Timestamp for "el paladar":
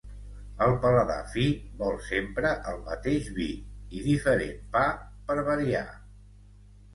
0.67-1.17